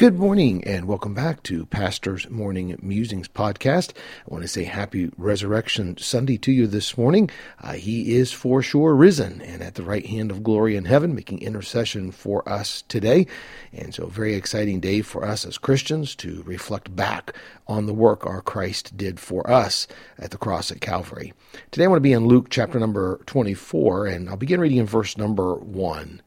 [0.00, 3.92] Good morning and welcome back to Pastor's Morning Musings podcast.
[4.26, 7.28] I want to say happy Resurrection Sunday to you this morning.
[7.60, 11.14] Uh, he is for sure risen and at the right hand of glory in heaven,
[11.14, 13.26] making intercession for us today.
[13.74, 17.92] And so, a very exciting day for us as Christians to reflect back on the
[17.92, 19.86] work our Christ did for us
[20.18, 21.34] at the cross at Calvary.
[21.72, 24.86] Today, I want to be in Luke chapter number 24, and I'll begin reading in
[24.86, 26.22] verse number 1.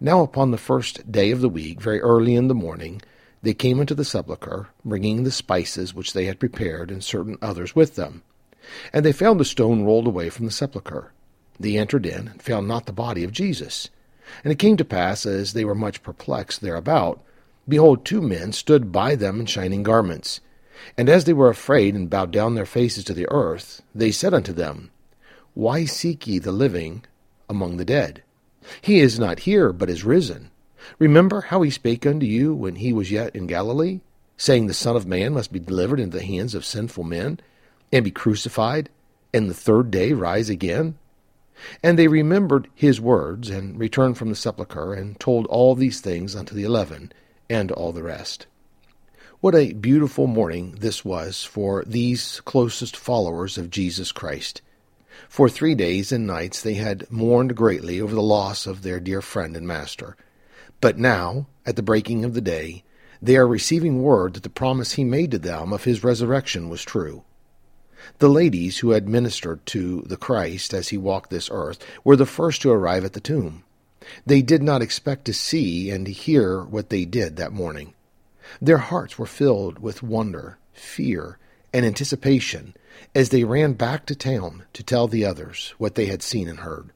[0.00, 3.02] Now, upon the first day of the week, very early in the morning,
[3.42, 7.74] they came into the sepulchre, bringing the spices which they had prepared, and certain others
[7.74, 8.22] with them.
[8.92, 11.12] And they found the stone rolled away from the sepulchre.
[11.58, 13.90] They entered in, and found not the body of Jesus.
[14.44, 17.20] And it came to pass, as they were much perplexed thereabout,
[17.68, 20.40] behold, two men stood by them in shining garments.
[20.96, 24.32] And as they were afraid, and bowed down their faces to the earth, they said
[24.32, 24.90] unto them,
[25.54, 27.04] Why seek ye the living
[27.48, 28.22] among the dead?
[28.80, 30.50] He is not here, but is risen.
[30.98, 34.00] Remember how he spake unto you when he was yet in Galilee,
[34.36, 37.40] saying, The Son of Man must be delivered into the hands of sinful men,
[37.92, 38.88] and be crucified,
[39.34, 40.96] and the third day rise again?
[41.82, 46.36] And they remembered his words, and returned from the sepulchre, and told all these things
[46.36, 47.12] unto the eleven,
[47.50, 48.46] and all the rest.
[49.40, 54.62] What a beautiful morning this was for these closest followers of Jesus Christ.
[55.28, 59.20] For three days and nights they had mourned greatly over the loss of their dear
[59.20, 60.16] friend and master.
[60.80, 62.84] But now, at the breaking of the day,
[63.20, 66.84] they are receiving word that the promise he made to them of his resurrection was
[66.84, 67.24] true.
[68.18, 72.26] The ladies who had ministered to the Christ as he walked this earth were the
[72.26, 73.64] first to arrive at the tomb.
[74.24, 77.94] They did not expect to see and hear what they did that morning.
[78.62, 81.38] Their hearts were filled with wonder, fear,
[81.72, 82.74] and anticipation
[83.14, 86.60] as they ran back to town to tell the others what they had seen and
[86.60, 86.90] heard.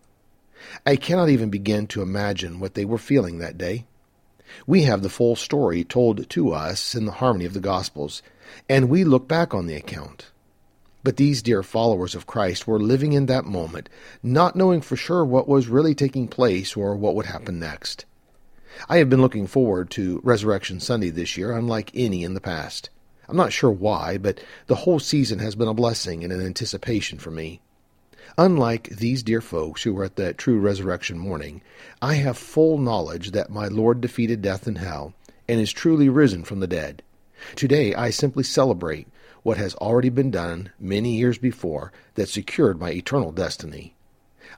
[0.87, 3.87] I cannot even begin to imagine what they were feeling that day.
[4.67, 8.23] We have the full story told to us in the harmony of the Gospels,
[8.69, 10.31] and we look back on the account.
[11.05, 13.89] But these dear followers of Christ were living in that moment,
[14.23, 18.05] not knowing for sure what was really taking place or what would happen next.
[18.89, 22.91] I have been looking forward to Resurrection Sunday this year, unlike any in the past.
[23.33, 27.19] I'm not sure why, but the whole season has been a blessing and an anticipation
[27.19, 27.63] for me.
[28.37, 31.63] Unlike these dear folks who were at that true resurrection morning,
[32.03, 35.15] I have full knowledge that my Lord defeated death and hell
[35.49, 37.03] and is truly risen from the dead.
[37.57, 39.09] Today I simply celebrate
[39.43, 43.95] what has already been done many years before that secured my eternal destiny.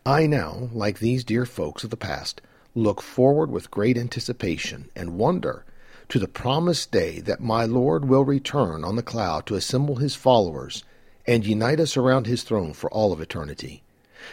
[0.04, 2.40] I now, like these dear folks of the past,
[2.74, 5.64] look forward with great anticipation and wonder
[6.08, 10.14] to the promised day that my Lord will return on the cloud to assemble his
[10.14, 10.84] followers
[11.26, 13.82] and unite us around his throne for all of eternity.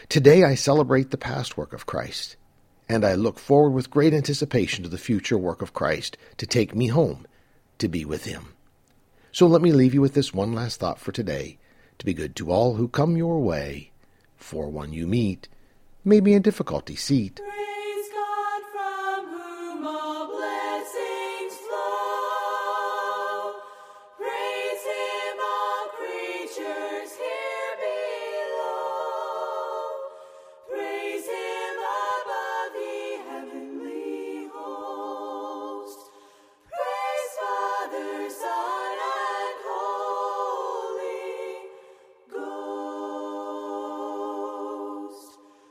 [0.09, 2.36] Today I celebrate the past work of Christ,
[2.90, 6.76] and I look forward with great anticipation to the future work of Christ to take
[6.76, 7.26] me home
[7.78, 8.53] to be with him.
[9.32, 11.58] So let me leave you with this one last thought for today
[12.00, 13.92] to be good to all who come your way,
[14.36, 15.48] for one you meet
[16.03, 17.40] may be in difficulty seat